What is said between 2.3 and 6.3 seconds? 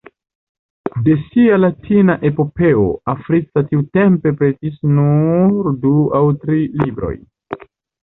epopeo Africa tiutempe pretis nur du aŭ